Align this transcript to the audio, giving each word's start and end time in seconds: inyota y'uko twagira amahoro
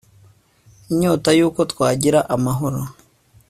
inyota 0.91 1.29
y'uko 1.37 1.59
twagira 1.71 2.19
amahoro 2.35 2.79